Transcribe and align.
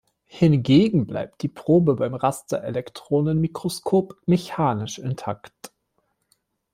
Hingegen 0.25 1.05
bleibt 1.05 1.43
die 1.43 1.47
Probe 1.47 1.93
beim 1.93 2.15
Rasterelektronenmikroskop 2.15 4.17
mechanisch 4.25 4.97
intakt. 4.97 5.71